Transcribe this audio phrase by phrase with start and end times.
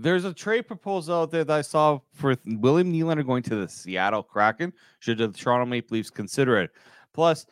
[0.00, 3.68] There's a trade proposal out there that I saw for William Nylander going to the
[3.68, 4.72] Seattle Kraken.
[5.00, 6.70] Should the Toronto Maple Leafs consider it?
[7.12, 7.46] Plus,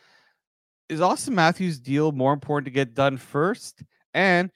[0.89, 3.83] is Auston Matthews' deal more important to get done first?
[4.15, 4.53] And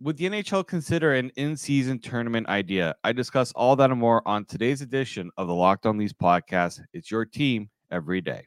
[0.00, 2.94] would the NHL consider an in-season tournament idea?
[3.02, 6.80] I discuss all that and more on today's edition of the Locked On Leafs podcast.
[6.92, 8.46] It's your team every day.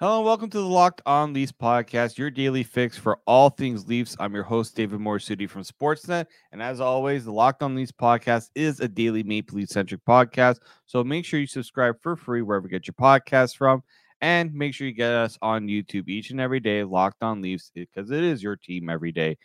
[0.00, 3.86] Hello and welcome to the Locked On Leafs podcast, your daily fix for all things
[3.86, 4.16] Leafs.
[4.18, 6.24] I'm your host, David Morassutti from Sportsnet.
[6.52, 10.60] And as always, the Locked On Leafs podcast is a daily Maple Leaf centric podcast.
[10.86, 13.82] So make sure you subscribe for free wherever you get your podcasts from.
[14.22, 17.70] And make sure you get us on YouTube each and every day, Locked On Leafs,
[17.74, 19.36] because it is your team every day.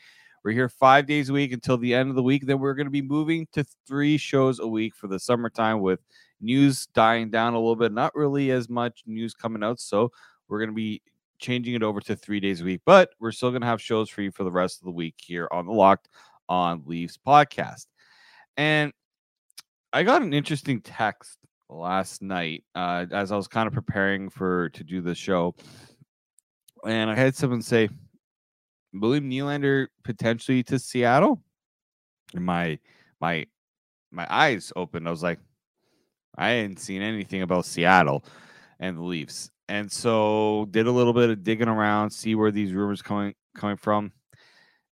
[0.46, 2.46] We're here five days a week until the end of the week.
[2.46, 6.00] Then we're going to be moving to three shows a week for the summertime with
[6.40, 7.92] news dying down a little bit.
[7.92, 9.82] Not really as much news coming out.
[9.82, 10.12] So
[10.48, 11.02] we're going to be
[11.40, 14.10] changing it over to three days a week, but we're still going to have shows
[14.10, 16.10] for you for the rest of the week here on the Locked
[16.48, 17.88] on Leafs podcast.
[18.58, 18.94] And
[19.94, 21.38] I got an interesting text
[21.70, 25.56] last night uh, as I was kind of preparing for to do the show,
[26.86, 27.90] and I had someone say,
[28.94, 31.42] "William Nylander potentially to Seattle."
[32.34, 32.80] And my
[33.20, 33.46] my
[34.12, 35.08] my eyes opened.
[35.08, 35.40] I was like,
[36.38, 38.26] I hadn't seen anything about Seattle
[38.80, 42.74] and the Leafs and so did a little bit of digging around, see where these
[42.74, 44.12] rumors coming coming from.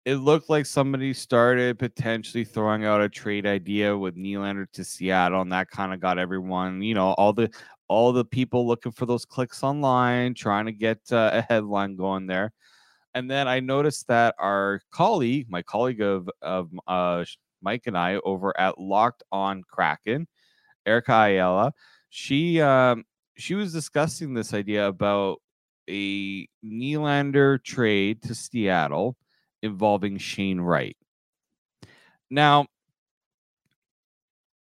[0.05, 5.41] It looked like somebody started potentially throwing out a trade idea with Nylander to Seattle,
[5.41, 7.49] and that kind of got everyone, you know, all the
[7.87, 12.27] all the people looking for those clicks online, trying to get uh, a headline going
[12.27, 12.53] there.
[13.15, 17.25] And then I noticed that our colleague, my colleague of of uh,
[17.61, 20.27] Mike and I over at Locked On Kraken,
[20.85, 21.73] Erica Ayala,
[22.09, 23.03] she um,
[23.39, 25.37] she was discussing this idea about
[25.89, 29.15] a Nylander trade to Seattle
[29.63, 30.97] involving Shane Wright.
[32.29, 32.67] Now,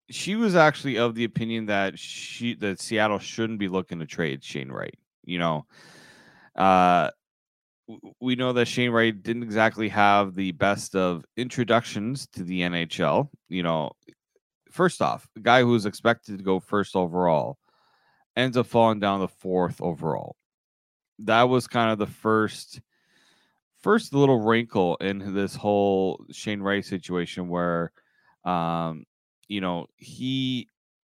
[0.10, 4.44] she was actually of the opinion that she that Seattle shouldn't be looking to trade
[4.44, 4.98] Shane Wright.
[5.24, 5.66] You know,
[6.56, 7.10] uh,
[8.20, 13.30] we know that Shane Wright didn't exactly have the best of introductions to the NHL.
[13.50, 13.92] You know,
[14.72, 17.58] first off, a guy who was expected to go first overall
[18.38, 20.38] ends up falling down the fourth overall.
[21.20, 22.80] That was kind of the first
[23.82, 27.92] first little wrinkle in this whole Shane Wright situation where
[28.46, 29.06] um
[29.48, 30.70] you know he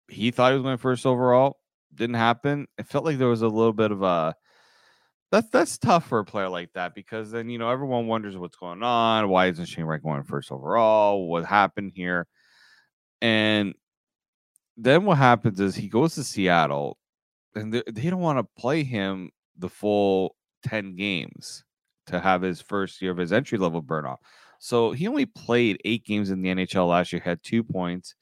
[0.09, 1.59] he thought he was going first overall.
[1.95, 2.69] Didn't happen.
[2.79, 4.37] It felt like there was a little bit of a
[5.33, 8.57] that's that's tough for a player like that because then you know everyone wonders what's
[8.57, 9.29] going on.
[9.29, 11.29] Why isn't Shane Wright going first overall?
[11.29, 12.29] What happened here?
[13.21, 13.75] And
[14.77, 16.99] then what happens is he goes to Seattle
[17.57, 21.65] and they, don't want to play him the full 10 games
[22.07, 24.21] to have his first year of his entry level burn off.
[24.59, 28.15] So he only played eight games in the NHL last year, had two points.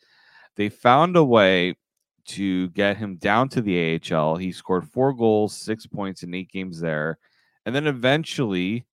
[0.56, 1.76] They found a way
[2.26, 4.36] to get him down to the AHL.
[4.36, 7.18] He scored four goals, six points in eight games there.
[7.66, 8.86] And then eventually,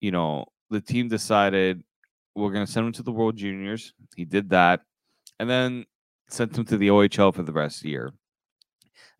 [0.00, 1.82] you know, the team decided
[2.34, 3.92] we're going to send him to the World Juniors.
[4.16, 4.80] He did that.
[5.38, 5.84] And then
[6.28, 8.12] sent him to the OHL for the rest of the year.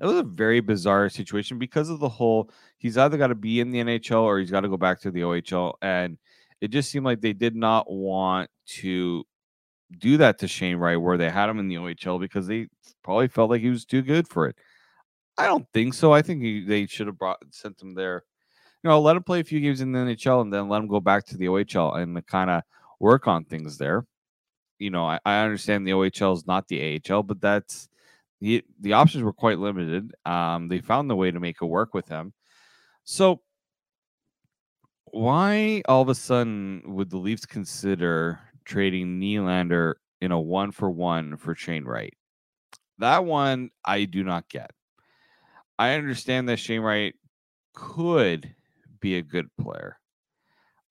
[0.00, 3.60] It was a very bizarre situation because of the whole he's either got to be
[3.60, 5.74] in the NHL or he's got to go back to the OHL.
[5.82, 6.18] And
[6.60, 9.24] it just seemed like they did not want to
[9.98, 12.68] do that to Shane Wright where they had him in the OHL because they
[13.02, 14.56] probably felt like he was too good for it.
[15.38, 16.12] I don't think so.
[16.12, 18.24] I think he, they should have brought sent him there.
[18.82, 20.88] You know, let him play a few games in the NHL and then let him
[20.88, 22.62] go back to the OHL and kind of
[23.00, 24.06] work on things there.
[24.78, 27.88] You know, I, I understand the OHL is not the AHL, but that's
[28.40, 30.12] the the options were quite limited.
[30.24, 32.32] Um, they found the way to make it work with him.
[33.04, 33.40] So
[35.06, 40.90] why all of a sudden would the Leafs consider trading Nylander in a one for
[40.90, 42.14] one for Shane Wright?
[42.98, 44.70] That one I do not get.
[45.78, 47.14] I understand that Shane Wright
[47.74, 48.54] could
[49.00, 49.98] be a good player.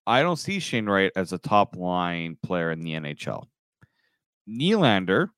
[0.07, 3.45] I don't see Shane Wright as a top line player in the NHL.
[4.47, 5.29] Nylander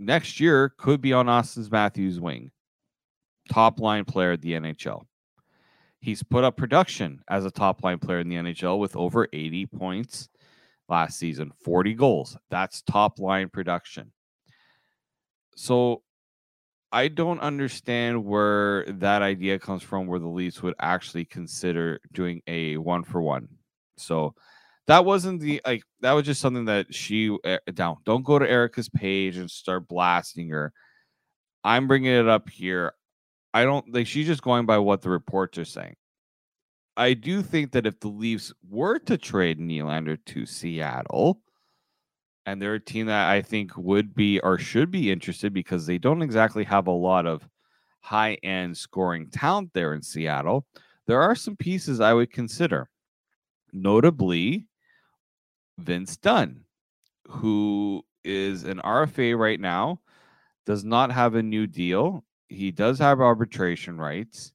[0.00, 2.50] next year could be on Auston Matthews' wing.
[3.50, 5.02] Top line player at the NHL.
[6.00, 9.66] He's put up production as a top line player in the NHL with over 80
[9.66, 10.28] points
[10.88, 12.36] last season, 40 goals.
[12.48, 14.12] That's top line production.
[15.56, 16.02] So
[16.90, 22.40] I don't understand where that idea comes from, where the Leafs would actually consider doing
[22.46, 23.48] a one for one.
[23.96, 24.34] So
[24.90, 27.98] that wasn't the like that was just something that she uh, down.
[28.04, 30.72] Don't go to Erica's page and start blasting her.
[31.62, 32.94] I'm bringing it up here.
[33.54, 35.94] I don't like she's just going by what the reports are saying.
[36.96, 41.40] I do think that if the Leafs were to trade Nylander to Seattle,
[42.44, 45.98] and they're a team that I think would be or should be interested because they
[45.98, 47.48] don't exactly have a lot of
[48.00, 50.66] high end scoring talent there in Seattle.
[51.06, 52.90] There are some pieces I would consider,
[53.72, 54.66] notably
[55.80, 56.64] Vince Dunn,
[57.28, 60.00] who is an RFA right now,
[60.66, 62.24] does not have a new deal.
[62.48, 64.52] He does have arbitration rights.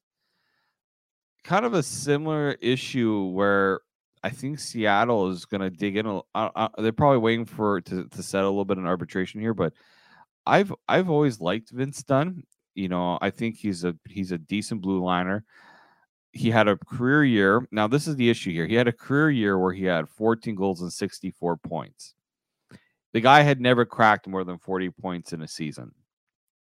[1.44, 3.80] Kind of a similar issue where
[4.22, 6.06] I think Seattle is going to dig in.
[6.06, 9.40] A, uh, uh, they're probably waiting for to, to settle a little bit in arbitration
[9.40, 9.72] here, but
[10.44, 12.42] I've I've always liked Vince Dunn.
[12.74, 15.44] You know, I think he's a he's a decent blue liner.
[16.36, 17.66] He had a career year.
[17.70, 18.66] Now, this is the issue here.
[18.66, 22.14] He had a career year where he had 14 goals and 64 points.
[23.12, 25.92] The guy had never cracked more than 40 points in a season.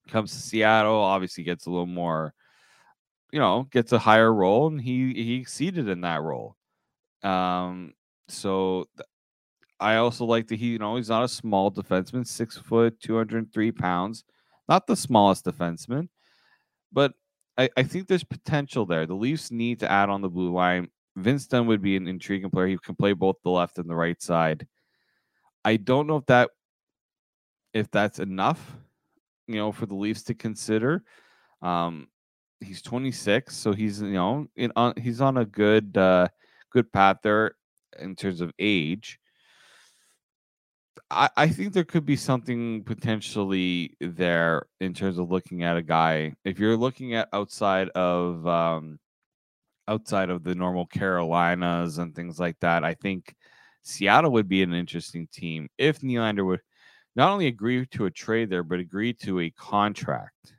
[0.08, 2.34] Comes to Seattle, obviously gets a little more,
[3.32, 6.56] you know, gets a higher role, and he he exceeded in that role.
[7.22, 7.94] Um,
[8.28, 9.06] so th-
[9.80, 13.72] I also like that he, you know, he's not a small defenseman, six foot, 203
[13.72, 14.24] pounds,
[14.68, 16.08] not the smallest defenseman,
[16.92, 17.14] but
[17.58, 19.06] I, I think there's potential there.
[19.06, 20.88] The Leafs need to add on the blue line.
[21.16, 22.68] Vince Dunn would be an intriguing player.
[22.68, 24.66] He can play both the left and the right side.
[25.64, 26.50] I don't know if that
[27.74, 28.76] if that's enough,
[29.46, 31.04] you know, for the Leafs to consider.
[31.60, 32.08] Um,
[32.60, 36.28] he's 26, so he's you know in on he's on a good uh
[36.70, 37.52] good path there
[37.98, 39.18] in terms of age.
[41.10, 45.82] I, I think there could be something potentially there in terms of looking at a
[45.82, 46.34] guy.
[46.44, 48.98] If you're looking at outside of um,
[49.88, 53.34] outside of the normal Carolinas and things like that, I think
[53.82, 56.60] Seattle would be an interesting team if Nylander would
[57.16, 60.54] not only agree to a trade there, but agree to a contract.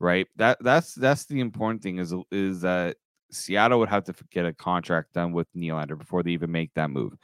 [0.00, 0.26] Right.
[0.36, 2.96] That that's that's the important thing is is that
[3.30, 6.90] Seattle would have to get a contract done with Nylander before they even make that
[6.90, 7.14] move.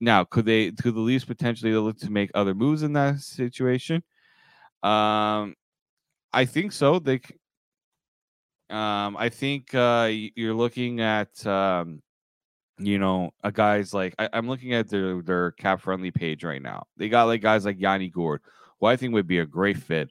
[0.00, 4.02] Now, could they could the Leafs potentially look to make other moves in that situation?
[4.82, 5.54] Um,
[6.32, 6.98] I think so.
[6.98, 7.20] They,
[8.68, 12.02] um, I think uh, you're looking at, um,
[12.78, 16.60] you know, a guys like I, am looking at their their cap friendly page right
[16.60, 16.86] now.
[16.96, 18.42] They got like guys like Yanni Gourde,
[18.80, 20.10] who I think would be a great fit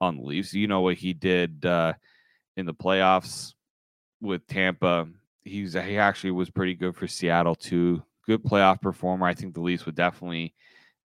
[0.00, 0.52] on the Leafs.
[0.52, 1.94] You know what he did uh,
[2.56, 3.54] in the playoffs
[4.20, 5.08] with Tampa.
[5.42, 8.02] He's he actually was pretty good for Seattle too.
[8.26, 9.26] Good playoff performer.
[9.26, 10.54] I think the Leafs would definitely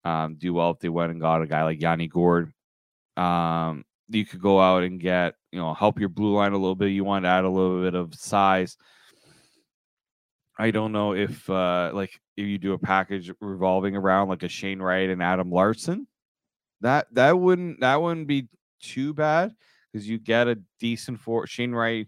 [0.05, 2.53] um, do well if they went and got a guy like Yanni Gourde.
[3.17, 6.75] Um, you could go out and get you know help your blue line a little
[6.75, 6.91] bit.
[6.91, 8.77] You want to add a little bit of size.
[10.59, 14.49] I don't know if uh, like if you do a package revolving around like a
[14.49, 16.07] Shane Wright and Adam Larsson,
[16.81, 18.49] that that wouldn't that wouldn't be
[18.81, 19.53] too bad
[19.93, 22.07] because you get a decent for Shane Wright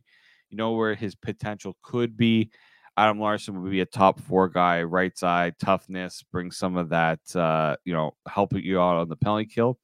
[0.52, 2.50] you know where his potential could be.
[2.96, 7.20] Adam Larsson would be a top four guy, right side, toughness, bring some of that,
[7.34, 9.78] uh, you know, help you out on the penalty kill.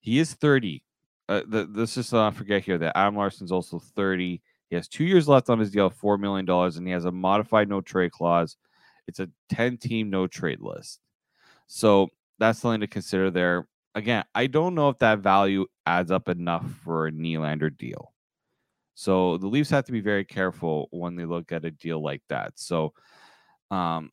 [0.00, 0.82] He is 30.
[1.28, 4.42] Uh, the, let's just not forget here that Adam Larsson's also 30.
[4.68, 7.68] He has two years left on his deal, $4 million, and he has a modified
[7.68, 8.56] no trade clause.
[9.08, 11.00] It's a 10 team no trade list.
[11.66, 13.66] So that's something to consider there.
[13.94, 18.12] Again, I don't know if that value adds up enough for a Nylander deal.
[19.00, 22.20] So the Leafs have to be very careful when they look at a deal like
[22.28, 22.52] that.
[22.56, 22.92] So
[23.70, 24.12] um,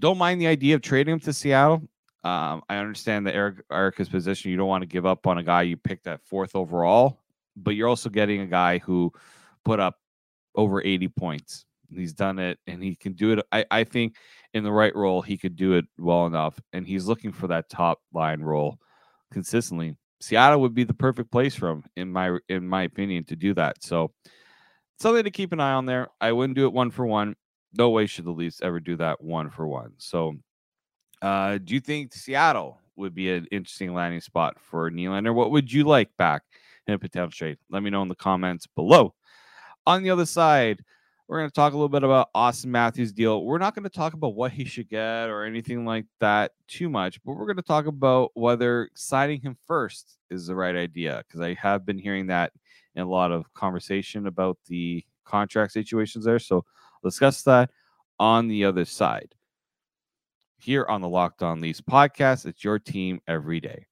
[0.00, 1.88] don't mind the idea of trading him to Seattle.
[2.24, 4.50] Um, I understand the Eric Erica's position.
[4.50, 7.20] You don't want to give up on a guy you picked at fourth overall,
[7.56, 9.12] but you're also getting a guy who
[9.64, 9.94] put up
[10.56, 11.66] over 80 points.
[11.88, 13.46] He's done it and he can do it.
[13.52, 14.16] I, I think
[14.54, 16.60] in the right role, he could do it well enough.
[16.72, 18.80] And he's looking for that top line role
[19.30, 19.94] consistently.
[20.20, 23.54] Seattle would be the perfect place for him, in my in my opinion, to do
[23.54, 23.82] that.
[23.82, 24.12] So
[24.98, 26.08] something to keep an eye on there.
[26.20, 27.36] I wouldn't do it one for one.
[27.74, 29.92] No way should the Leafs ever do that one for one.
[29.98, 30.36] So,
[31.20, 35.34] uh, do you think Seattle would be an interesting landing spot for Nylander?
[35.34, 36.42] What would you like back
[36.86, 37.58] in a potential trade?
[37.70, 39.14] Let me know in the comments below.
[39.86, 40.82] On the other side,
[41.28, 43.44] we're going to talk a little bit about Auston Matthews' deal.
[43.44, 46.88] We're not going to talk about what he should get or anything like that too
[46.88, 51.24] much, but we're going to talk about whether signing him first is the right idea
[51.26, 52.52] because I have been hearing that
[52.94, 56.38] in a lot of conversation about the contract situations there.
[56.38, 57.70] So I'll discuss that
[58.20, 59.34] on the other side.
[60.58, 63.86] Here on the Locked On Leafs podcast, it's your team every day.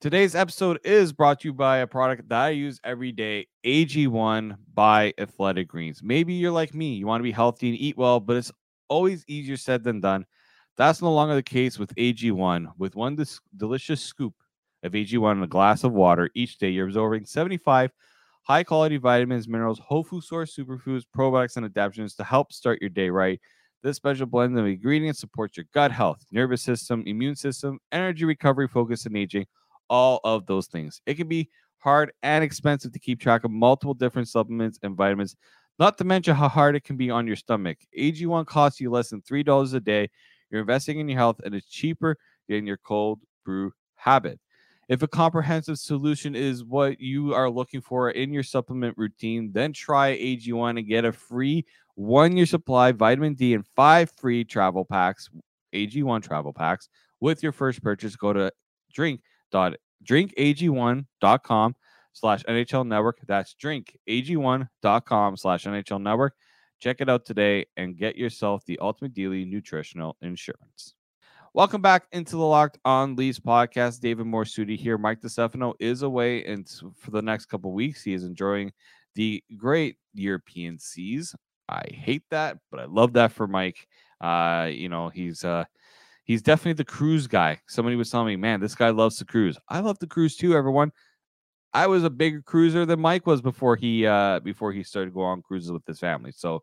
[0.00, 4.56] Today's episode is brought to you by a product that I use every day, AG1
[4.72, 6.02] by Athletic Greens.
[6.02, 8.50] Maybe you're like me, you want to be healthy and eat well, but it's
[8.88, 10.24] always easier said than done.
[10.78, 12.68] That's no longer the case with AG1.
[12.78, 14.32] With one dis- delicious scoop
[14.82, 17.90] of AG1 in a glass of water each day, you're absorbing 75
[18.44, 22.88] high quality vitamins, minerals, whole food source superfoods, probiotics, and adaptogens to help start your
[22.88, 23.38] day right.
[23.82, 28.66] This special blend of ingredients supports your gut health, nervous system, immune system, energy recovery,
[28.66, 29.44] focus, and aging
[29.90, 31.02] all of those things.
[31.04, 35.36] It can be hard and expensive to keep track of multiple different supplements and vitamins,
[35.78, 37.78] not to mention how hard it can be on your stomach.
[37.98, 40.08] AG1 costs you less than $3 a day.
[40.50, 42.16] You're investing in your health and it's cheaper
[42.48, 44.38] than your cold brew habit.
[44.88, 49.72] If a comprehensive solution is what you are looking for in your supplement routine, then
[49.72, 54.84] try AG1 and get a free one year supply vitamin D and five free travel
[54.84, 55.30] packs,
[55.72, 56.88] AG1 travel packs
[57.20, 58.16] with your first purchase.
[58.16, 58.50] Go to
[58.92, 59.20] drink
[59.52, 61.76] drinkag1.com
[62.12, 63.18] slash NHL network.
[63.26, 66.34] That's drinkag1.com slash NHL network.
[66.80, 70.94] Check it out today and get yourself the ultimate daily nutritional insurance.
[71.52, 74.00] Welcome back into the Locked On Leafs podcast.
[74.00, 74.96] David Morassutti here.
[74.96, 78.70] Mike DeStefano is away, and for the next couple weeks, he is enjoying
[79.16, 81.34] the great European seas.
[81.68, 83.88] I hate that, but I love that for Mike.
[84.20, 85.64] Uh, you know, he's uh
[86.30, 87.60] he's definitely the cruise guy.
[87.66, 89.58] Somebody was telling me, man, this guy loves to cruise.
[89.68, 90.92] I love to cruise too, everyone.
[91.72, 95.26] I was a bigger cruiser than Mike was before he uh before he started going
[95.26, 96.30] on cruises with his family.
[96.30, 96.62] So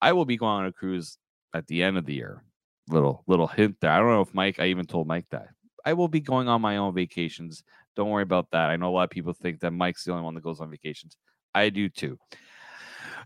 [0.00, 1.18] I will be going on a cruise
[1.52, 2.44] at the end of the year.
[2.90, 3.90] Little little hint there.
[3.90, 5.48] I don't know if Mike, I even told Mike that.
[5.84, 7.64] I will be going on my own vacations.
[7.96, 8.70] Don't worry about that.
[8.70, 10.70] I know a lot of people think that Mike's the only one that goes on
[10.70, 11.16] vacations.
[11.56, 12.20] I do too.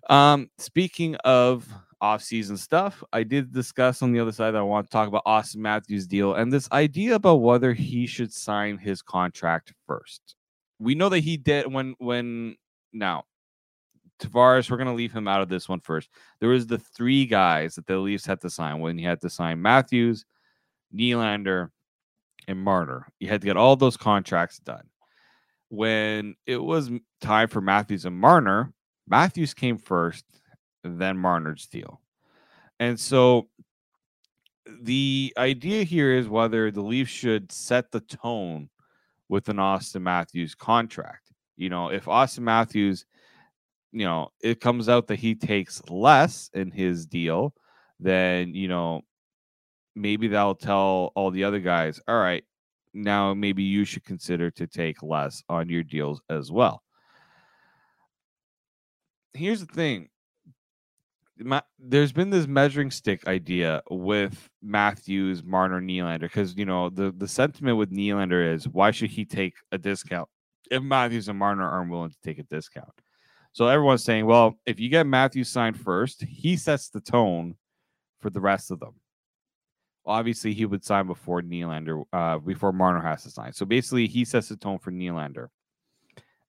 [0.08, 1.68] Um, speaking of
[2.00, 5.24] off-season stuff, I did discuss on the other side that I want to talk about
[5.24, 10.36] Auston Matthews' deal and this idea about whether he should sign his contract first.
[10.78, 12.56] We know that he did when when
[12.92, 13.24] now
[14.18, 16.08] Tavares, we're going to leave him out of this one first.
[16.40, 19.30] There was the three guys that the Leafs had to sign when he had to
[19.30, 20.24] sign Matthews,
[20.94, 21.70] Nylander,
[22.48, 23.08] and Marner.
[23.20, 24.88] You had to get all those contracts done.
[25.68, 28.72] When it was time for Matthews and Marner,
[29.08, 30.24] Matthews came first,
[30.86, 32.00] then Marner's deal.
[32.78, 33.48] And so
[34.82, 38.68] the idea here is whether the Leafs should set the tone
[39.28, 41.32] with an Auston Matthews contract.
[41.56, 43.06] You know, if Auston Matthews,
[43.92, 47.54] you know, it comes out that he takes less in his deal,
[47.98, 49.02] then, you know,
[49.94, 52.44] maybe that'll tell all the other guys, all right,
[52.92, 56.82] now maybe you should consider to take less on your deals as well
[59.36, 60.08] here's the thing.
[61.78, 67.28] There's been this measuring stick idea with Matthews, Marner, Nylander, because you know the the
[67.28, 70.28] sentiment with Nylander is why should he take a discount
[70.70, 72.88] if Matthews and Marner aren't willing to take a discount?
[73.52, 77.54] So everyone's saying, well, if you get Matthews signed first, he sets the tone
[78.20, 78.94] for the rest of them.
[80.04, 83.52] Obviously, he would sign before Nylander, uh, before Marner has to sign.
[83.52, 85.48] So basically, he sets the tone for Nylander.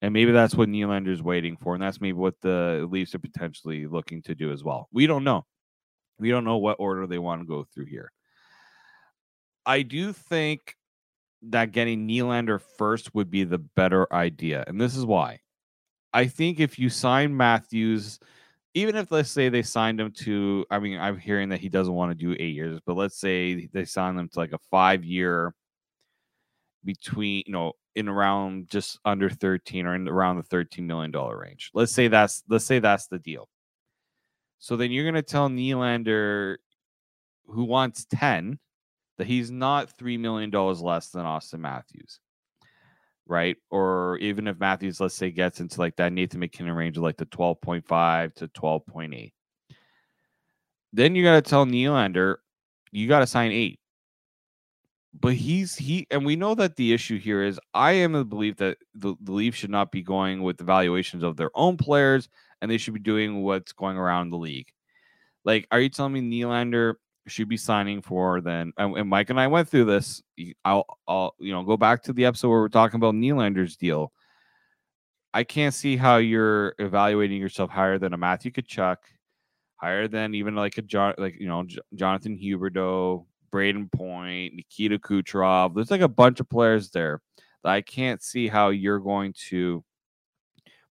[0.02, 3.88] And maybe that's what Nylander's waiting for, and that's maybe what the Leafs are potentially
[3.88, 4.88] looking to do as well.
[4.92, 5.46] We don't know.
[6.20, 8.12] We don't know what order they want to go through here.
[9.66, 10.76] I do think
[11.44, 15.40] that getting Nylander first would be the better idea, and this is why.
[16.14, 18.20] I think if you sign Matthews,
[18.74, 21.94] even if let's say they signed him to, I mean, I'm hearing that he doesn't
[21.94, 25.04] want to do eight years, but let's say they signed him to like a five
[25.04, 25.54] year
[26.88, 31.38] between, you know, in around just under 13 or in around the 13 million dollar
[31.38, 31.70] range.
[31.74, 33.50] Let's say that's let's say that's the deal.
[34.58, 36.56] So then you're going to tell Nylander
[37.46, 38.58] who wants 10
[39.18, 42.20] that he's not 3 million dollars less than Austin Matthews.
[43.28, 43.58] Right?
[43.70, 47.18] Or even if Matthews let's say gets into like that Nathan MacKinnon range of like
[47.18, 49.34] the 12.5 to 12.8.
[50.94, 52.38] Then you got to tell Nylander
[52.92, 53.80] you got to sign 8
[55.20, 58.58] but he's he and we know that the issue here is I am the belief
[58.58, 62.30] that the, the Leafs should not be going with the valuations of their own players
[62.62, 64.72] and they should be doing what's going around the league.
[65.46, 66.96] Like, are you telling me Nylander
[67.28, 68.74] should be signing for then?
[68.78, 70.22] And, and Mike and I went through this.
[70.66, 74.12] I'll, I'll, you know, go back to the episode where we're talking about Nylander's deal.
[75.34, 78.98] I can't see how you're evaluating yourself higher than a Matthew Tkachuk,
[79.76, 85.76] higher than even like a John, like you know, Jonathan Huberdeau, Brayden Point, Nikita Kucherov.
[85.76, 87.22] There's like a bunch of players there
[87.64, 89.84] that I can't see how you're going to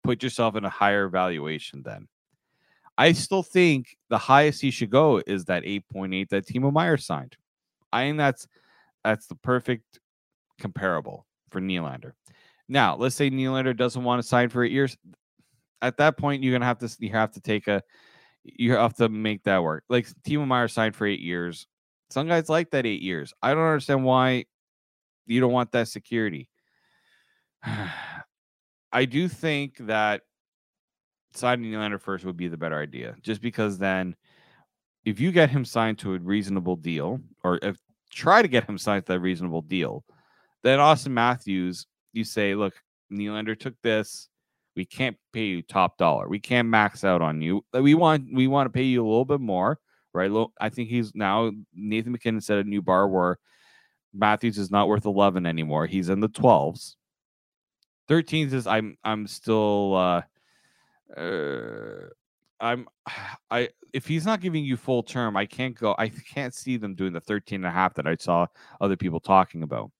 [0.02, 2.08] put yourself in a higher valuation then.
[2.98, 7.36] I still think the highest he should go is that 8.8 that Timo Meier signed.
[7.92, 8.46] I think that's
[9.04, 10.00] that's the perfect
[10.58, 12.12] comparable for Nylander.
[12.68, 14.96] Now, let's say Nylander doesn't want to sign for eight years.
[15.80, 17.82] At that point, you're gonna have to you have to take a
[18.42, 19.84] you have to make that work.
[19.88, 21.66] Like Timo Meier signed for eight years.
[22.10, 23.32] Some guys like that eight years.
[23.42, 24.44] I don't understand why
[25.26, 26.48] you don't want that security.
[28.92, 30.22] I do think that
[31.34, 34.16] signing Nylander first would be the better idea, just because then
[35.04, 37.78] if you get him signed to a reasonable deal, or if
[38.10, 40.04] try to get him signed to a reasonable deal,
[40.62, 42.74] then Auston Matthews, you say, look,
[43.12, 44.28] Nylander took this.
[44.74, 46.28] We can't pay you top dollar.
[46.28, 47.64] We can't max out on you.
[47.72, 49.78] We want we want to pay you a little bit more,
[50.16, 50.46] right?
[50.60, 53.38] I think he's now Nathan MacKinnon set a new bar where
[54.12, 55.86] Matthews is not worth 11 anymore.
[55.86, 56.96] He's in the 12s.
[58.08, 60.22] 13th is I'm I'm still uh
[61.20, 62.08] uh
[62.60, 62.88] I'm
[63.50, 66.94] I if he's not giving you full term, I can't go I can't see them
[66.94, 68.46] doing the 13 and a half that I saw
[68.80, 69.90] other people talking about.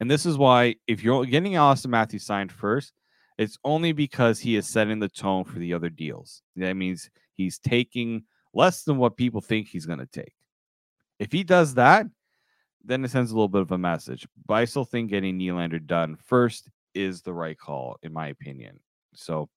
[0.00, 2.92] And this is why if you're getting Auston Matthews signed first,
[3.38, 6.42] it's only because he is setting the tone for the other deals.
[6.56, 8.24] That means he's taking
[8.54, 10.34] less than what people think he's going to take.
[11.18, 12.06] If he does that,
[12.84, 14.26] then it sends a little bit of a message.
[14.46, 18.78] But I still think getting Nylander done first is the right call, in my opinion.
[19.14, 19.48] So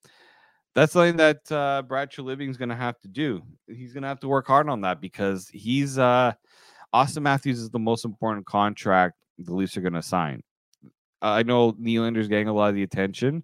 [0.76, 3.42] that's something that uh, Brad Treliving is going to have to do.
[3.68, 6.34] He's going to have to work hard on that because he's uh,
[6.94, 10.42] Auston Matthews is the most important contract the Leafs are going to sign.
[11.22, 13.44] I know Nylander's getting a lot of the attention,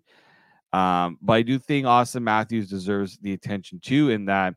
[0.74, 4.12] um, but I do think Auston Matthews deserves the attention too.
[4.12, 4.54] In that,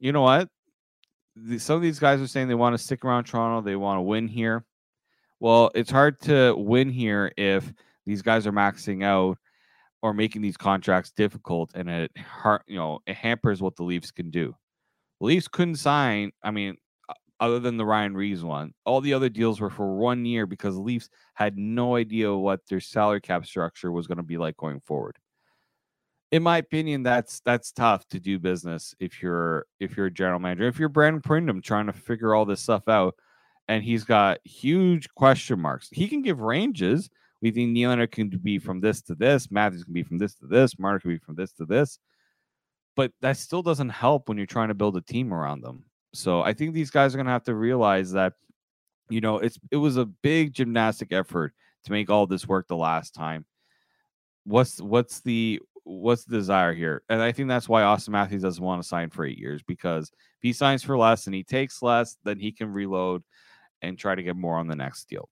[0.00, 0.48] you know what,
[1.58, 4.02] some of these guys are saying they want to stick around Toronto, they want to
[4.02, 4.64] win here.
[5.38, 7.72] Well, it's hard to win here if
[8.04, 9.38] these guys are maxing out
[10.02, 12.10] or making these contracts difficult, and it
[12.66, 14.54] you know it hampers what the Leafs can do.
[15.20, 16.32] The Leafs couldn't sign.
[16.42, 16.76] I mean,
[17.40, 18.72] other than the Ryan Reaves one.
[18.84, 22.60] All the other deals were for one year because the Leafs had no idea what
[22.68, 25.16] their salary cap structure was going to be like going forward.
[26.32, 30.38] In my opinion, that's that's tough to do business if you're if you're a general
[30.38, 30.68] manager.
[30.68, 33.14] If you're Brandon Pridham trying to figure all this stuff out,
[33.68, 35.88] and he's got huge question marks.
[35.92, 37.10] He can give ranges.
[37.42, 40.46] We think Nylander can be from this to this, Matthews can be from this to
[40.46, 41.98] this, Marner can be from this to this.
[42.96, 45.84] But that still doesn't help when you're trying to build a team around them.
[46.12, 48.34] So I think these guys are to have to realize that,
[49.08, 51.54] you know, it's it was a big gymnastic effort
[51.84, 53.46] to make all this work the last time.
[54.44, 57.02] What's what's the what's the desire here?
[57.08, 60.10] And I think that's why Auston Matthews doesn't want to sign for eight years because
[60.10, 63.22] if he signs for less and he takes less, then he can reload
[63.82, 65.28] and try to get more on the next deal.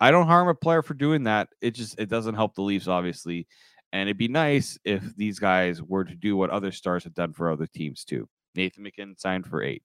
[0.00, 1.48] I don't harm a player for doing that.
[1.60, 3.46] It just it doesn't help the Leafs, obviously.
[3.92, 7.32] And it'd be nice if these guys were to do what other stars have done
[7.32, 8.28] for other teams too.
[8.54, 9.82] Nathan MacKinnon signed for eight.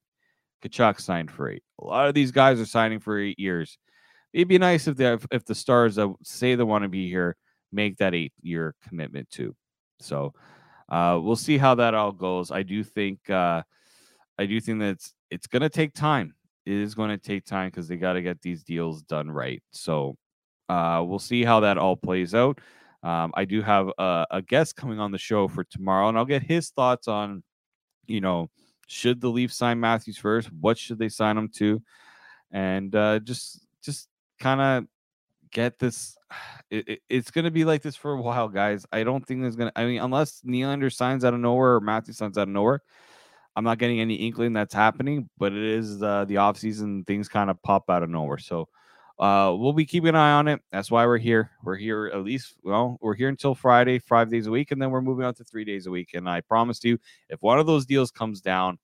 [0.64, 1.64] Tkachuk signed for eight.
[1.80, 3.78] A lot of these guys are signing for eight years.
[4.34, 7.36] It'd be nice if the if the stars that say they want to be here
[7.72, 9.56] make that eight year commitment too.
[10.00, 10.34] So
[10.90, 12.52] uh, we'll see how that all goes.
[12.52, 13.64] I do think uh,
[14.38, 16.36] I do think that it's it's going to take time.
[16.66, 19.62] It is going to take time because they got to get these deals done right.
[19.72, 20.18] So
[20.70, 22.60] uh, we'll see how that all plays out.
[23.04, 26.26] Um, I do have a, a guest coming on the show for tomorrow, and I'll
[26.26, 27.44] get his thoughts on,
[28.08, 28.50] you know,
[28.88, 30.50] should the Leafs sign Matthews first?
[30.60, 31.82] What should they sign him to?
[32.52, 34.08] And uh, just just
[34.40, 34.88] kind of
[35.56, 36.18] get this.
[36.72, 38.88] It, it, it's going to be like this for a while, guys.
[38.92, 39.80] I don't think there's going to.
[39.80, 42.82] I mean, unless Nylander signs out of nowhere or Matthew signs out of nowhere,
[43.56, 45.30] I'm not getting any inkling that's happening.
[45.38, 48.40] But it is uh, the off season; things kind of pop out of nowhere.
[48.40, 48.68] So
[49.20, 50.60] uh, we'll be keeping an eye on it.
[50.72, 51.52] That's why we're here.
[51.64, 54.90] We're here at least, well, we're here until Friday, five days a week, and then
[54.90, 56.16] we're moving on to three days a week.
[56.16, 56.98] And I promise you,
[57.30, 58.80] if one of those deals comes down,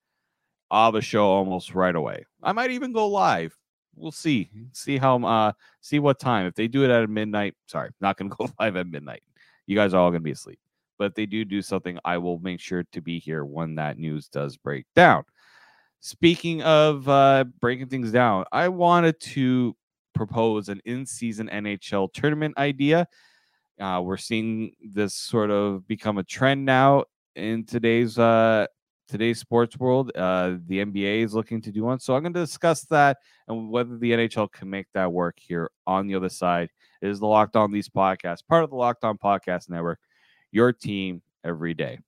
[0.70, 2.26] I'll have a show almost right away.
[2.44, 3.58] I might even go live.
[3.96, 4.50] We'll see.
[4.72, 5.52] See how uh
[5.82, 6.46] see what time.
[6.46, 9.24] If they do it at midnight, sorry, not gonna go live at midnight.
[9.68, 10.60] You guys are all gonna be asleep.
[10.98, 13.98] But if they do do something, I will make sure to be here when that
[13.98, 15.24] news does break down.
[16.00, 19.76] Speaking of uh, breaking things down, I wanted to
[20.14, 23.08] propose an in-season NHL tournament idea.
[23.80, 28.68] Uh, we're seeing this sort of become a trend now in today's uh,
[29.12, 30.12] today's sports world.
[30.15, 33.69] Uh, the NBA is looking to do one, so I'm going to discuss that and
[33.69, 36.69] whether the NHL can make that work here on the other side.
[37.02, 40.00] It is the Locked On Leafs podcast, part of the Locked On Podcast Network.
[40.52, 42.00] Your team every day.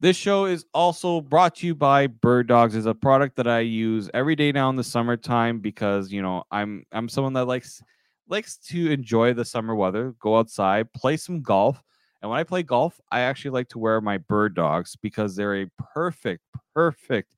[0.00, 2.74] This show is also brought to you by Bird Dogs.
[2.74, 6.44] Is a product that I use every day now in the summertime because you know
[6.50, 7.82] I'm I'm someone that likes
[8.28, 11.82] likes to enjoy the summer weather, go outside, play some golf.
[12.22, 15.62] And when I play golf, I actually like to wear my Bird Dogs because they're
[15.62, 16.42] a perfect,
[16.74, 17.36] perfect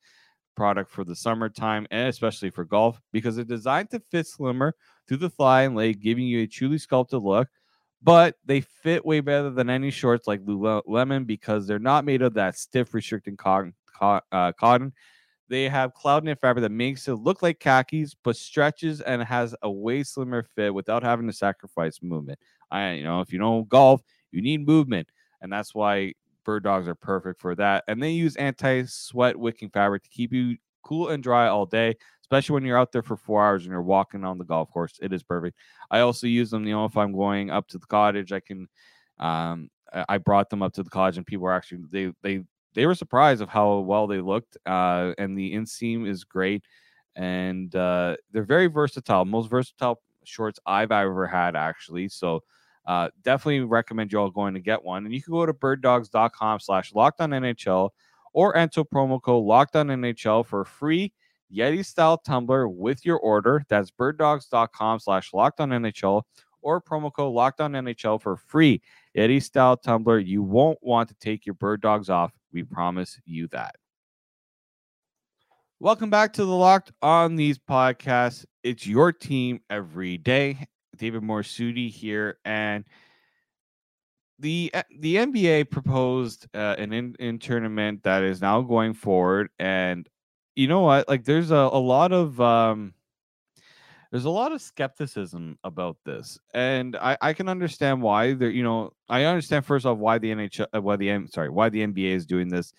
[0.57, 4.75] product for the summertime and especially for golf because they're designed to fit slimmer.
[5.07, 7.49] through the thigh and leg, giving you a truly sculpted look.
[8.03, 12.35] But they fit way better than any shorts like Lululemon because they're not made of
[12.35, 13.75] that stiff, restricting cotton.
[14.01, 14.93] Uh, cotton.
[15.49, 19.57] They have cloud knit fabric that makes it look like khakis, but stretches and has
[19.63, 22.39] a way slimmer fit without having to sacrifice movement.
[22.71, 25.09] I, you know, if you don't golf, you need movement,
[25.41, 26.15] and that's why
[26.45, 27.85] bird dogs are perfect for that.
[27.89, 32.55] And they use anti-sweat wicking fabric to keep you cool and dry all day, especially
[32.55, 34.95] when you're out there for four hours and you're walking on the golf course.
[35.03, 35.59] It is perfect.
[35.91, 38.69] I also use them, you know, if I'm going up to the cottage, I can.
[39.19, 39.71] Um,
[40.09, 42.95] I brought them up to the cottage, and people were actually they they they were
[42.95, 44.57] surprised of how well they looked.
[44.67, 46.65] Uh, and the inseam is great,
[47.17, 49.25] and uh, they're very versatile.
[49.25, 52.09] Most versatile shorts I've ever had, actually.
[52.09, 52.43] So.
[52.89, 55.05] Uh, definitely recommend you all going to get one.
[55.05, 57.91] And you can go to birddogs.com slash NHL
[58.33, 61.13] or enter promo code locked on NHL for free
[61.55, 63.63] Yeti style tumbler with your order.
[63.69, 66.23] That's birddogs.com slash NHL
[66.63, 68.81] or promo code locked on NHL for free
[69.15, 70.19] Yeti style tumbler.
[70.19, 72.33] You won't want to take your bird dogs off.
[72.53, 73.77] We promise you that.
[75.79, 78.47] Welcome back to the Locked on These podcasts.
[78.63, 80.67] It's your team every day.
[80.99, 82.39] David Morassutti here.
[82.45, 82.85] And
[84.39, 89.51] the uh, the NBA proposed uh, an in, in tournament that is now going forward,
[89.59, 90.09] and
[90.55, 91.09] you know what?
[91.09, 92.95] Like, there's a, a lot of um,
[94.11, 98.35] there's a lot of skepticism about this, and I, I can understand why.
[98.35, 101.69] There, you know, I understand first off why the NHL, uh, why the sorry, why
[101.69, 102.73] the NBA is doing this.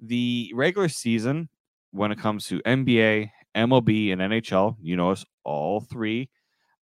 [0.00, 1.48] The regular season,
[1.92, 6.28] when it comes to NBA, MLB, and NHL, you know, all three.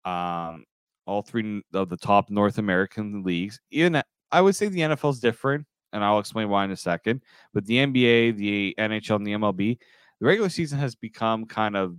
[0.04, 0.64] Um,
[1.06, 3.60] all three of the top North American leagues.
[3.70, 7.22] Even I would say the NFL is different, and I'll explain why in a second.
[7.52, 9.78] But the NBA, the NHL, and the MLB,
[10.20, 11.96] the regular season has become kind of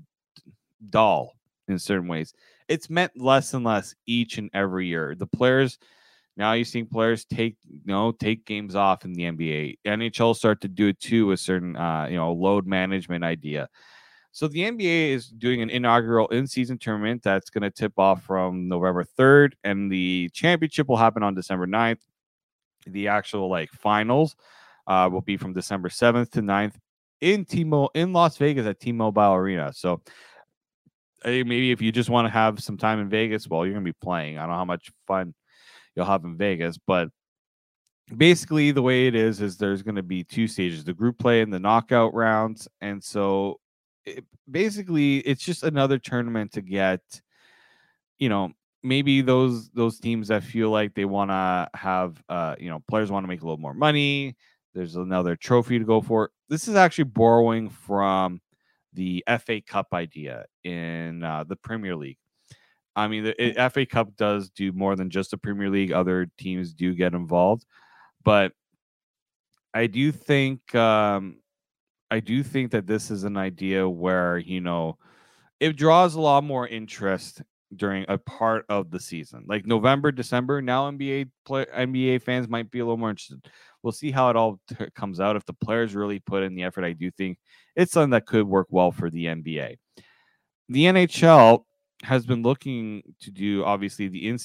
[0.90, 1.34] dull
[1.68, 2.34] in certain ways.
[2.68, 5.16] It's meant less and less each and every year.
[5.16, 5.78] The players
[6.38, 9.78] now you're seeing players take you know take games off in the NBA.
[9.86, 13.70] NHL start to do it too, with certain uh, you know load management idea.
[14.36, 18.68] So the NBA is doing an inaugural in-season tournament that's going to tip off from
[18.68, 22.02] November 3rd, and the championship will happen on December 9th.
[22.86, 24.36] The actual like finals
[24.88, 26.74] uh, will be from December 7th to 9th
[27.22, 29.72] in T-Mobile in Las Vegas at T-Mobile Arena.
[29.72, 30.02] So
[31.24, 33.90] maybe if you just want to have some time in Vegas, well, you're going to
[33.90, 34.38] be playing.
[34.38, 35.34] I don't know how much fun
[35.96, 37.08] you'll have in Vegas, but
[38.14, 41.40] basically the way it is is there's going to be two stages: the group play
[41.40, 43.62] and the knockout rounds, and so
[44.06, 47.02] it, basically it's just another tournament to get
[48.20, 48.52] you know
[48.84, 53.12] maybe those those teams that feel like they want to have uh you know players
[53.12, 54.36] want to make a little more money
[54.76, 56.32] there's another trophy to go for.
[56.50, 58.42] This is actually borrowing from
[58.94, 62.18] the FA Cup idea in uh, the Premier League.
[62.98, 66.30] I mean the it, FA Cup does do more than just the Premier League other
[66.38, 67.66] teams do get involved
[68.24, 68.54] but
[69.74, 71.40] I do think um
[72.16, 74.98] I do think that this is an idea where, you know,
[75.60, 77.42] it draws a lot more interest
[77.76, 79.44] during a part of the season.
[79.50, 83.50] Like November, December, now NBA play NBA fans might be a little more interested.
[83.84, 85.36] We'll see how it all t- comes out.
[85.36, 87.38] If the players really put in the effort, I do think
[87.76, 89.76] it's something that could work well for the NBA.
[90.70, 91.66] The NHL
[92.04, 94.38] has been looking to do obviously the in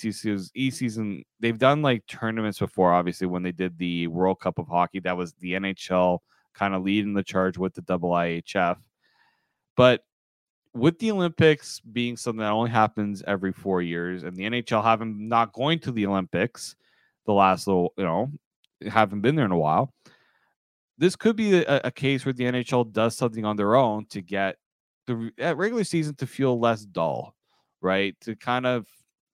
[0.57, 1.23] e season.
[1.39, 4.99] They've done like tournaments before, obviously, when they did the World Cup of Hockey.
[4.99, 6.19] That was the NHL
[6.61, 8.77] kind of leading the charge with the double IHF.
[9.77, 10.05] But
[10.75, 15.27] with the Olympics being something that only happens every four years, and the NHL having
[15.27, 16.77] not going to the Olympics
[17.25, 18.31] the last little, you know,
[18.87, 19.93] haven't been there in a while.
[20.99, 24.21] This could be a, a case where the NHL does something on their own to
[24.21, 24.57] get
[25.07, 27.35] the regular season to feel less dull,
[27.81, 28.15] right?
[28.21, 28.87] To kind of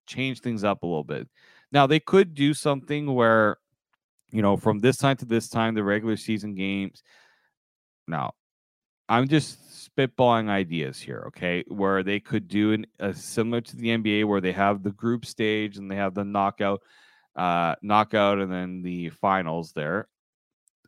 [0.07, 1.29] change things up a little bit.
[1.73, 3.59] Now they could do something where
[4.37, 7.03] you know, from this time to this time, the regular season games.
[8.07, 8.35] Now,
[9.09, 9.59] I'm just
[9.97, 11.65] spitballing ideas here, okay?
[11.69, 15.25] Where they could do an, a similar to the NBA, where they have the group
[15.25, 16.83] stage and they have the knockout,
[17.35, 19.73] uh, knockout, and then the finals.
[19.73, 20.07] There,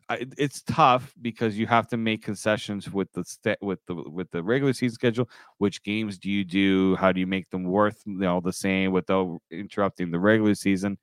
[0.09, 4.29] I, it's tough because you have to make concessions with the st- with the with
[4.29, 5.27] the regular season schedule.
[5.57, 6.97] Which games do you do?
[6.97, 10.99] How do you make them worth you know the same without interrupting the regular season?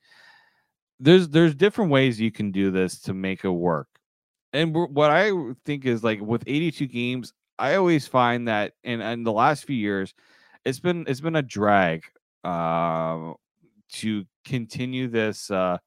[1.00, 3.88] There's there's different ways you can do this to make it work.
[4.52, 5.30] And what I
[5.64, 9.76] think is like with 82 games, I always find that in, in the last few
[9.76, 10.14] years,
[10.64, 12.04] it's been it's been a drag
[12.44, 13.32] uh,
[13.92, 15.78] to continue this uh,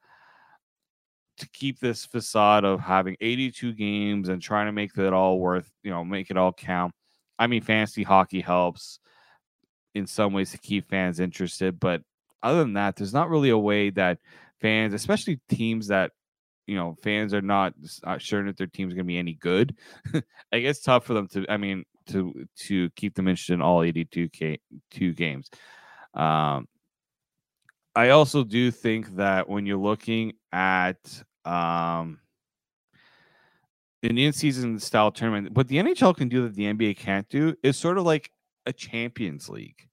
[1.37, 5.71] to keep this facade of having 82 games and trying to make it all worth
[5.83, 6.93] you know make it all count.
[7.39, 8.99] I mean, fantasy hockey helps.
[9.95, 11.79] in some ways to keep fans interested.
[11.79, 12.01] But
[12.43, 14.19] other than that, there's not really a way that
[14.61, 16.11] fans, especially teams that
[16.67, 17.73] you know fans are not
[18.19, 19.75] sure that their team's going to be any good.
[20.53, 21.45] I guess tough for them to.
[21.49, 22.33] I mean, to
[22.67, 24.59] to keep them interested in all 82 k
[24.91, 25.49] two games.
[26.13, 26.67] Um,
[27.95, 30.97] I also do think that when you're looking at
[31.43, 32.19] um,
[34.03, 37.77] an in-season style tournament, what the NHL can do that the NBA can't do is
[37.77, 38.31] sort of like
[38.65, 39.88] a Champions League.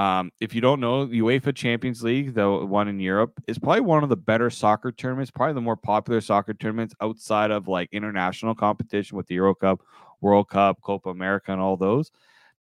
[0.00, 4.02] Um, if you don't know, UEFA Champions League, the one in Europe, is probably one
[4.02, 8.54] of the better soccer tournaments, probably the more popular soccer tournaments outside of like international
[8.54, 9.82] competition with the Euro Cup,
[10.22, 12.10] World Cup, Copa America, and all those,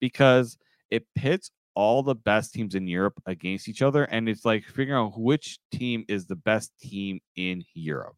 [0.01, 0.59] because
[0.91, 4.03] it pits all the best teams in Europe against each other.
[4.03, 8.17] And it's like figuring out which team is the best team in Europe,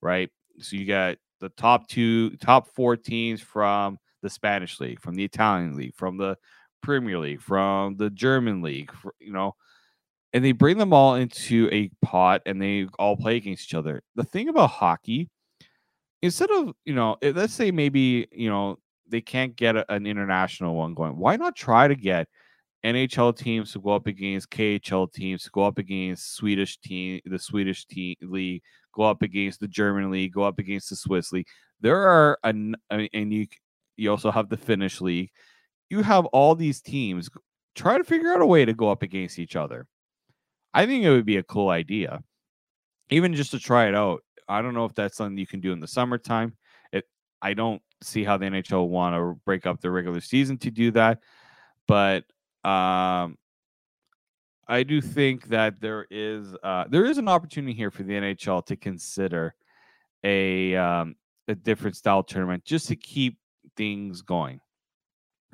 [0.00, 0.30] right?
[0.60, 5.24] So you got the top two, top four teams from the Spanish league, from the
[5.24, 6.36] Italian league, from the
[6.84, 9.54] Premier League, from the German league, you know,
[10.34, 14.02] and they bring them all into a pot and they all play against each other.
[14.16, 15.30] The thing about hockey,
[16.22, 20.06] instead of, you know, eh, let's say maybe, you know, they can't get a, an
[20.06, 22.28] international one going, why not try to get
[22.84, 27.38] NHL teams to go up against KHL teams, to go up against Swedish team, the
[27.38, 31.46] Swedish team league, go up against the German league, go up against the Swiss league.
[31.80, 33.46] There are an, and you
[33.96, 35.30] you also have the Finnish league
[35.94, 37.30] you have all these teams
[37.76, 39.86] try to figure out a way to go up against each other.
[40.74, 42.20] I think it would be a cool idea,
[43.10, 44.24] even just to try it out.
[44.48, 46.56] I don't know if that's something you can do in the summertime.
[46.92, 47.04] It,
[47.40, 50.90] I don't see how the NHL want to break up the regular season to do
[50.90, 51.20] that,
[51.86, 52.24] but
[52.64, 53.38] um,
[54.66, 58.66] I do think that there is uh, there is an opportunity here for the NHL
[58.66, 59.54] to consider
[60.24, 61.14] a um,
[61.46, 63.38] a different style tournament just to keep
[63.76, 64.60] things going.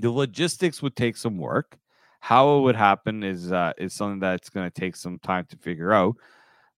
[0.01, 1.79] The logistics would take some work.
[2.21, 5.57] How it would happen is uh, is something that's going to take some time to
[5.57, 6.17] figure out.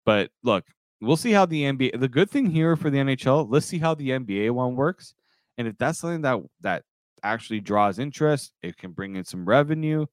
[0.05, 0.65] But look,
[1.01, 1.99] we'll see how the NBA.
[1.99, 5.15] The good thing here for the NHL, let's see how the NBA one works,
[5.59, 6.85] and if that's something that that
[7.23, 10.07] actually draws interest, it can bring in some revenue.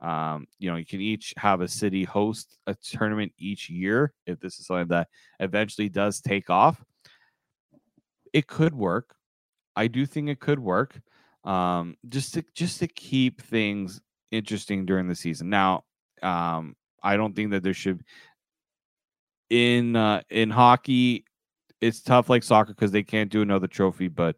[0.00, 4.38] Um, you know, you can each have a city host a tournament each year if
[4.38, 5.08] this is something that
[5.40, 6.84] eventually does take off.
[8.32, 9.14] It could work.
[9.76, 11.00] I do think it could work
[11.44, 15.48] um, just to just to keep things interesting during the season.
[15.50, 15.84] Now,
[16.22, 18.02] um, I don't think that there should
[19.50, 21.24] in uh, in hockey.
[21.80, 24.36] It's tough like soccer because they can't do another trophy, but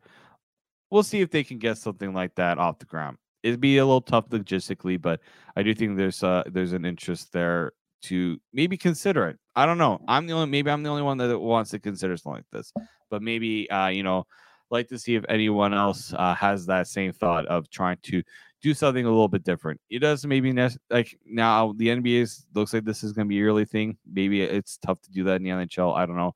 [0.90, 3.19] we'll see if they can get something like that off the ground.
[3.42, 5.21] It'd be a little tough logistically, but
[5.55, 9.38] I do think there's uh there's an interest there to maybe consider it.
[9.55, 10.01] I don't know.
[10.09, 12.73] I'm the only maybe I'm the only one that wants to consider something like this,
[13.11, 14.27] but maybe uh you know
[14.70, 18.22] like to see if anyone else uh, has that same thought of trying to
[18.62, 19.81] do something a little bit different.
[19.90, 23.37] It does maybe ne- like now the NBA looks like this is going to be
[23.37, 23.96] a yearly thing.
[24.11, 25.96] Maybe it's tough to do that in the NHL.
[25.96, 26.35] I don't know,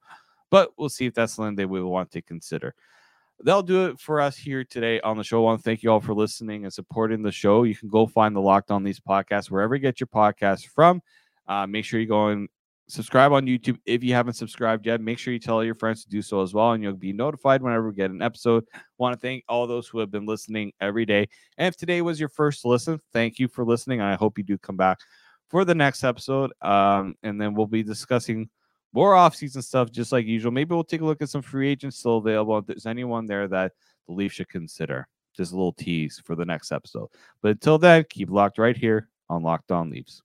[0.50, 2.74] but we'll see if that's something they will want to consider.
[3.42, 5.38] That'll do it for us here today on the show.
[5.38, 7.62] I want to thank you all for listening and supporting the show.
[7.62, 11.00] You can go find the Locked On These podcasts wherever you get your podcasts from.
[11.48, 12.50] Uh, make sure you go and
[12.90, 15.00] subscribe on YouTube if you haven't subscribed yet.
[15.00, 17.62] Make sure you tell your friends to do so as well, and you'll be notified
[17.62, 18.64] whenever we get an episode.
[18.98, 21.28] Want to thank all those who have been listening every day.
[21.58, 24.00] And if today was your first listen, thank you for listening.
[24.00, 24.98] I hope you do come back
[25.48, 26.52] for the next episode.
[26.62, 28.48] Um, and then we'll be discussing
[28.92, 30.52] more off-season stuff, just like usual.
[30.52, 32.58] Maybe we'll take a look at some free agents still available.
[32.58, 33.72] If there's anyone there that
[34.06, 37.08] the Leafs should consider, just a little tease for the next episode.
[37.40, 40.22] But until then, keep locked right here on Locked On Leafs.